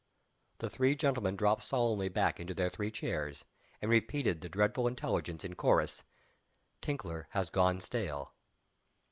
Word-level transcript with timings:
The 0.57 0.69
three 0.71 0.95
gentlemen 0.95 1.35
dropped 1.35 1.61
solemnly 1.61 2.09
back 2.09 2.39
into 2.39 2.55
their 2.55 2.71
three 2.71 2.89
chairs, 2.89 3.45
and 3.79 3.91
repeated 3.91 4.41
the 4.41 4.49
dreadful 4.49 4.87
intelligence, 4.87 5.43
in 5.45 5.53
chorus 5.53 6.01
"Tinkler 6.81 7.27
has 7.33 7.51
gone 7.51 7.79
stale." 7.81 8.33